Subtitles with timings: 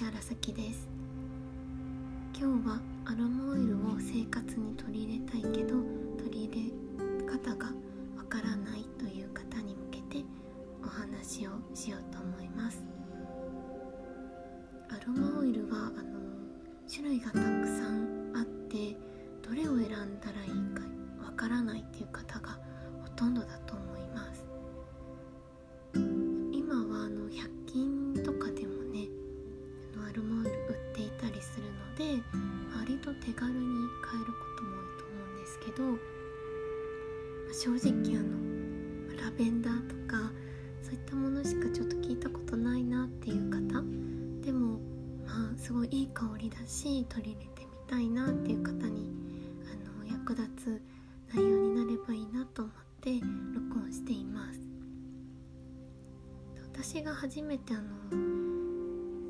[0.00, 0.88] 石原咲です。
[2.34, 5.74] 今日はアロマオイルを生活に取り入れたいけど
[6.16, 6.72] 取り入
[7.28, 7.66] れ方が
[8.16, 10.24] わからないという方に向けて
[10.82, 12.82] お話をしようと思います。
[14.88, 16.18] アロマオイルはあの
[16.90, 17.30] 種類が
[32.10, 32.22] で
[32.76, 35.96] 割と手軽に買えることも多いと思うんですけど
[37.52, 38.36] 正直あの
[39.22, 40.32] ラベンダーとか
[40.82, 43.60] そういったものしかちょっと聞いたことないなっていう方
[44.44, 44.80] でも
[45.24, 49.08] まあすごいいい香りだし取り入れてみたいなっていう方に
[49.64, 49.68] あ
[50.02, 50.82] の役立つ
[51.32, 53.20] 内容になればいいなと思って
[53.54, 54.58] 録音しています。
[56.72, 57.82] 私が初めてあの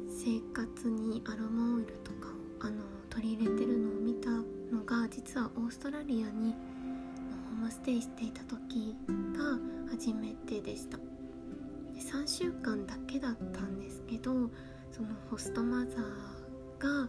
[0.09, 2.31] 生活にアロマオイルとかを
[2.61, 9.59] あの取り入れてるのを見たのが実はオーストラリアにホームステイしていた時が
[9.91, 10.99] 初めてでした。
[10.99, 11.03] で
[12.01, 14.33] 3週間だけだったんですけど
[14.91, 15.99] そのホストマザー
[16.79, 17.09] があ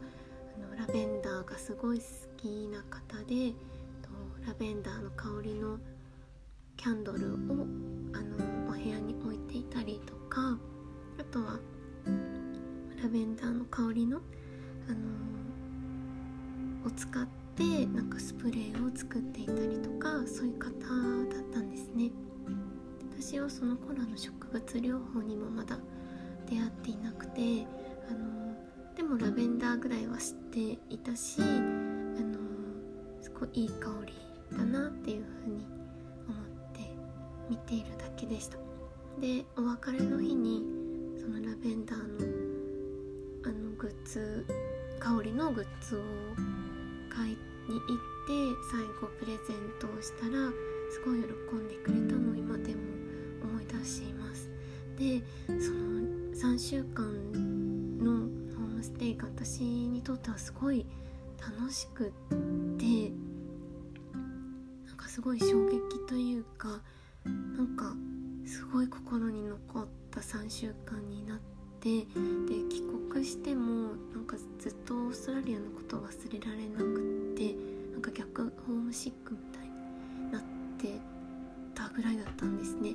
[0.58, 2.06] のラベンダーがすごい好
[2.38, 3.52] きな方で
[4.02, 4.10] と
[4.46, 5.78] ラベンダーの香りの
[6.78, 7.38] キャンドルを
[8.14, 10.58] あのお部屋に置いていたりとか
[11.20, 11.60] あとは
[13.02, 14.20] ラベンダーの香りの、
[14.88, 14.98] あの
[16.86, 22.12] を使ってなんかスプレーを作っていたりとかそういう方だったんですね。
[23.20, 25.78] 私はその頃の植物療法にもまだ
[26.50, 27.68] 出会っていなくて、
[28.10, 28.56] あの
[28.96, 32.40] でもラベンダーぐらいは知っていたし、あの
[33.22, 34.14] すごいいい香り
[34.58, 35.66] だなっていう風に
[36.28, 36.92] 思って
[37.50, 38.58] 見ているだけでした。
[39.20, 40.64] でお別れの日に
[41.20, 42.06] そのラベンダーの
[43.44, 44.46] あのグッズ
[45.00, 46.00] 香りのグッズを
[47.14, 48.34] 買いに行って
[48.72, 50.52] 最後プレゼントをしたら
[50.90, 52.82] すごい喜んでくれたのを今でも
[53.44, 54.50] 思い出しています。
[54.98, 55.22] で
[55.60, 56.02] その
[56.34, 57.04] 3週間
[58.00, 60.86] のホームステイが私にとってはすごい
[61.40, 62.12] 楽しくっ
[62.78, 63.12] て
[64.88, 66.82] なんかすごい衝撃というか
[67.26, 67.94] なんか
[68.46, 72.06] すごい心に残った3週間になってで
[72.70, 77.56] 帰国してもなんかずっとオーストラリアのこと忘れられなくって
[77.92, 80.42] なんか逆ホームシックみたいになっ
[80.78, 81.00] て
[81.74, 82.94] たぐらいだったんですね。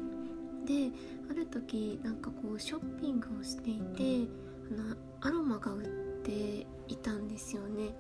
[0.64, 0.91] で
[1.28, 4.30] ある時なんかこうショッピングをしていて
[4.70, 5.86] あのアロマが売っ
[6.22, 7.94] ていたんですよね。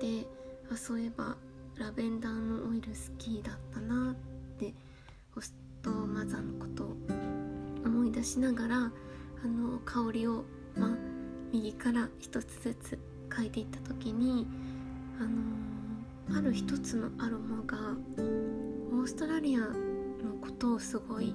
[0.00, 0.26] で
[0.72, 1.36] あそういえば
[1.76, 4.14] ラベンダーのオイル好きだったなっ
[4.58, 4.72] て
[5.34, 6.96] ホストマザーのことを
[7.84, 8.90] 思い出しながら
[9.44, 10.44] あの香りを、
[10.76, 10.96] ま、
[11.52, 14.46] 右から一つずつ嗅いでいった時に
[15.20, 15.24] あ
[16.32, 17.78] のある一つのアロマが
[18.92, 21.34] オーストラリアのことをすごい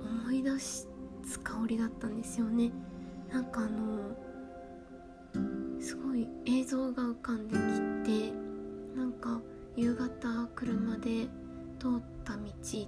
[0.00, 0.88] 思い出す
[1.42, 2.72] 香りだったんですよね。
[3.32, 4.14] なんかあの
[5.80, 7.60] すごい映像が浮かんでき
[8.30, 8.32] て
[8.94, 9.40] なんか
[9.76, 11.28] 夕方車で
[11.78, 12.42] 通った道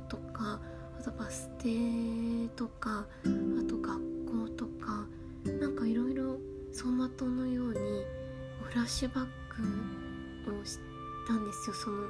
[0.08, 0.60] とか
[1.04, 5.06] とバス停とかあと学校とか
[5.44, 6.38] なんかいろいろ
[6.72, 7.74] 走馬灯のように
[8.62, 10.78] フラッシュバックをし
[11.28, 12.04] たんですよその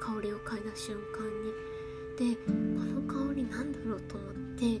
[0.00, 2.34] 香りを嗅いだ瞬間に。
[2.34, 2.52] でこ
[2.84, 4.80] の香りなんだろうと思って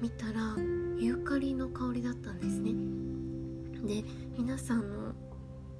[0.00, 0.54] 見たら
[0.98, 2.72] ユーカリの香りだったんですね。
[3.84, 4.04] で
[4.38, 5.12] 皆さんの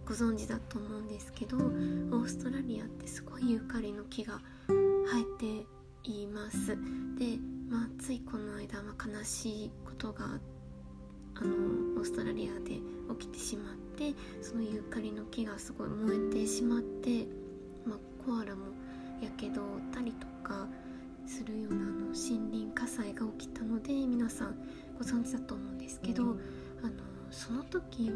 [0.05, 5.76] ご存知だと思うんですけどオーストラリアってすごいユーカリの木が生えて
[6.12, 6.77] います。
[7.19, 10.41] で、まあ、ついこの間、まあ、悲しいことが
[11.34, 12.81] あのオーストラリアで
[13.19, 17.27] 起きてしまってそのユーカリの木がすごい燃えてしまって、
[17.84, 18.66] まあ、コアラも
[19.22, 20.66] やけどを負ったりとか
[21.27, 22.15] するようなあの森
[22.51, 24.57] 林火災が起きたので皆さん
[24.98, 26.36] ご存知だと思うんですけどあの
[27.31, 28.13] その時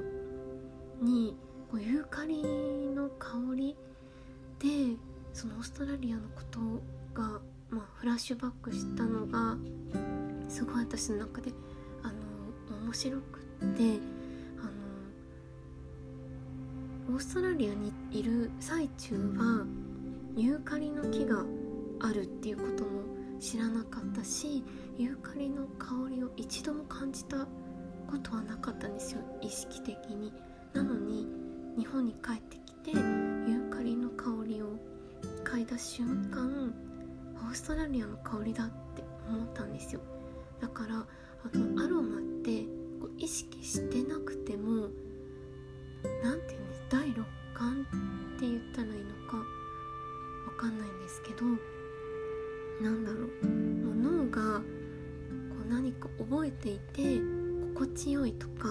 [1.02, 1.36] に
[1.70, 3.76] こうユーカリの香り
[4.58, 4.96] で
[5.32, 6.60] そのオーストラリアのこと
[7.14, 9.56] が、まあ、フラッシュバックしたのが
[10.48, 11.52] すごい私の中で
[12.02, 12.14] あの
[12.84, 13.42] 面白くっ
[13.76, 14.00] て
[14.58, 14.64] あ
[17.10, 19.66] のオーストラリアにいる最中は
[20.36, 21.44] ユーカリの木が
[22.00, 23.02] あるっていうことも
[23.38, 24.64] 知らなかったし
[24.98, 27.46] ユーカリの香りを一度も感じた
[28.10, 30.32] ことはなかったんですよ意識的に。
[30.72, 31.26] なのに
[31.76, 34.76] 日本に帰ってきてユーカリの香りを
[35.44, 40.00] 嗅いだ瞬間ーストラリアの香りだって思ったんですよ。
[40.60, 41.06] だからあ
[41.56, 42.62] のアロマって
[43.00, 44.88] こう意識してなくても
[46.22, 47.86] 何て言うんです第六感
[48.36, 49.42] って言ったらいいのかわ
[50.58, 51.46] かんないんですけど
[52.82, 53.46] なんだろう。
[53.46, 54.64] もう脳がこ
[55.66, 57.20] う何か覚えていて
[57.74, 58.68] 心地よいとか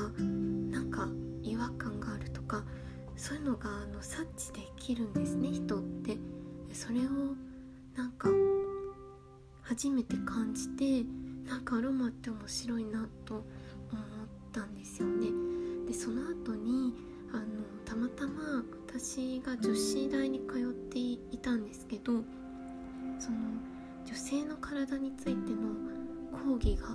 [0.70, 1.10] なんか
[1.42, 2.64] 違和感があるとか
[3.16, 6.18] そういうのがあの察知できるんですね人って。
[6.72, 7.36] それを
[7.96, 8.30] なんか
[9.70, 11.06] 初めて感じて
[11.48, 13.46] なんかアロマって面白いなと思っ
[14.52, 15.28] たんですよね。
[15.86, 16.96] でその後に
[17.32, 17.44] あの
[17.86, 22.14] たまたま私が女子大に通っていたんですけど
[23.20, 23.38] その
[24.06, 25.70] 女性の体についての
[26.32, 26.88] 講義が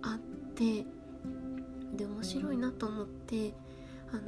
[0.00, 0.18] あっ
[0.54, 0.86] て
[1.94, 3.52] で面白いなと思って
[4.10, 4.22] あの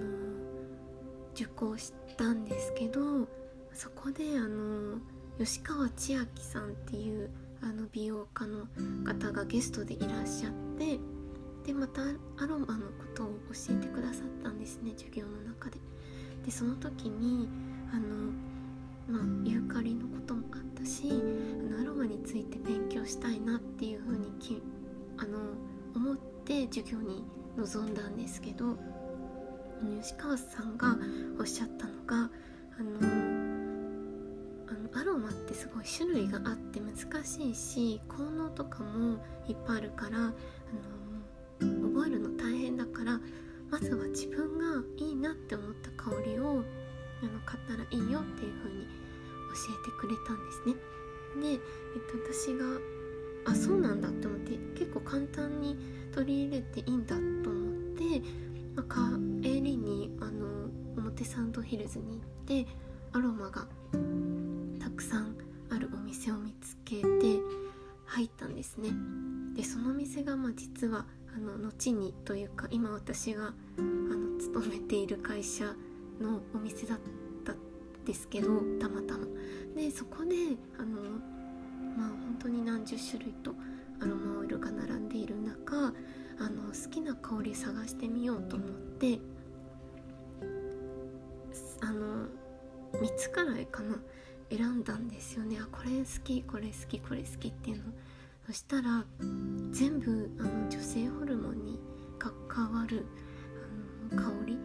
[1.33, 3.27] 受講したんですけど
[3.73, 4.99] そこであの
[5.39, 7.31] 吉川千秋さんっていう
[7.65, 8.67] あの美容家の
[9.07, 10.99] 方がゲストでいらっしゃって
[11.65, 12.03] でまた
[12.37, 15.79] アロマのことを教えてくださったんですね授業の中で。
[16.45, 17.49] でその時に
[17.91, 18.31] あの、
[19.09, 24.63] まあ、ユーカリのこともあったしあのアロマについて勉強したいなっていうふうにき
[25.17, 25.39] あの
[25.95, 27.25] 思って授業に
[27.57, 28.77] 臨んだんですけど
[30.03, 30.99] 吉川さんが
[31.39, 32.31] おっしゃったのが
[32.79, 33.34] あのあの
[34.93, 40.21] アロマってすごい種類があって難しいし効能とかもいっぱいあるからあ
[41.65, 43.21] の覚えるの大変だから
[43.71, 46.63] まずは自分がいいなって思った香りを
[47.23, 48.89] あの買ったらいいよっていう風に教
[49.71, 50.75] えてくれたんですね。
[51.41, 51.59] で、えっ
[52.11, 52.65] と、私が
[53.47, 55.77] あそうなんだって思って結構簡単に
[56.15, 58.23] 取り入れていいんだと思って、
[58.77, 62.67] まあ、帰りにあの表参道ヒルズに行って
[63.13, 63.67] アロマが
[68.65, 68.91] ですね。
[69.55, 71.05] でその店がまあ実は
[71.37, 75.67] あの後にというか今私があの勤めている会社
[76.21, 76.99] のお店だっ
[77.45, 77.57] たん
[78.07, 78.49] ですけど
[78.81, 79.27] たまたま。
[79.77, 81.03] でそこであの
[81.97, 83.55] まあ本当に何十種類と
[84.01, 85.93] アロマオイルが並んでいる中
[86.39, 88.69] あの好きな香り探してみようと思っ
[88.99, 89.21] て
[91.81, 92.27] あの
[92.95, 93.97] 3つくらいかな
[94.51, 97.85] 選んだんですよねあこれ好きこれ好きこれ好きっていうの
[98.47, 99.05] そしたら
[99.71, 101.81] 全部あの女性ホルモンに
[102.19, 103.07] 関わる
[104.13, 104.59] あの香り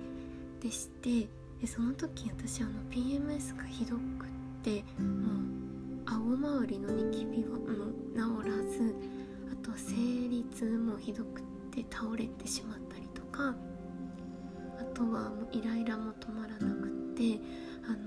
[0.62, 1.28] でして
[1.62, 4.30] でその時私あの PMS がひどくっ
[4.64, 8.96] てもう青周りのニキビはもう治らず
[9.52, 13.56] あとは生理痛もひどくって倒れてしまったりとか
[14.80, 17.40] あとはもうイライラも止まらなくって
[17.86, 17.98] あの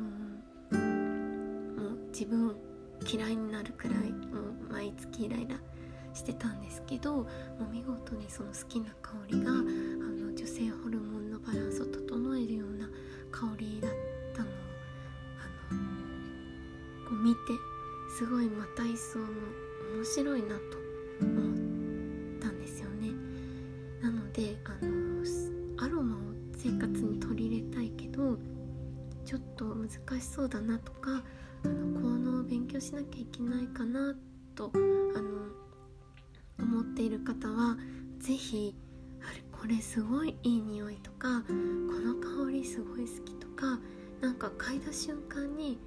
[1.82, 2.54] もう自分
[3.06, 5.56] 嫌いになるくらいもう毎月イライラ
[6.14, 7.26] してたんですけども
[7.60, 12.86] う見事にその好きな香りがあの女性ホルモンのバランスを整えるような
[13.30, 13.90] 香りだっ
[14.34, 14.52] たのを
[15.70, 15.80] あの
[17.08, 17.38] こう見て
[18.18, 19.26] すごいまた一層の
[19.96, 20.54] 面白いなと
[21.20, 21.30] 思
[22.36, 23.10] ったんですよね。
[24.02, 26.20] なのであのアロマを
[26.56, 28.38] 生活に取り入れたいけど
[29.24, 29.88] ちょっと難
[30.20, 31.22] しそうだなとか
[32.82, 34.12] しなきゃいけないかな
[34.56, 34.78] とあ
[35.20, 35.52] の
[36.58, 37.76] 思っている方は
[38.18, 38.74] 是非
[39.20, 43.78] あれこれすごいいい匂いとかこの香りすごい好きとか
[44.20, 45.78] なんか嗅いだ瞬間に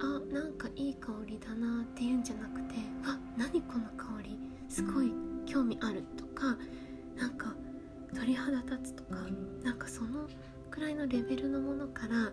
[0.00, 4.38] あなんかいい香りだなっていうんじゃなくてあ何この香り
[4.70, 5.12] すごい
[5.44, 6.56] 興味あるとか
[7.14, 7.54] なんか
[8.14, 9.16] 鳥肌立つとか
[9.62, 10.26] なんかその
[10.70, 12.32] くらいのレベルのものから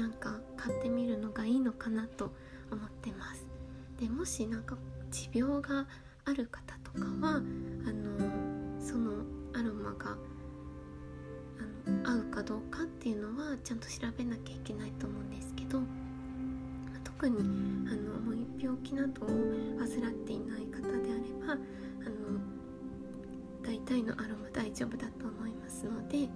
[0.00, 2.30] なんか買ってみるのがいいのかなと
[3.98, 4.76] でもしなんか
[5.10, 5.86] 持病が
[6.24, 9.12] ある方とかはあのその
[9.54, 10.16] アロマが
[11.86, 15.80] あの合うかどうかっていうのはちゃんと調べなきゃいけないと思うんですけど
[17.04, 17.42] 特にあ
[17.94, 18.16] の
[18.58, 19.28] 病気などを
[19.78, 21.60] 患っていない方であればあの
[23.62, 26.28] 大体のアロマ大丈夫だと思いますので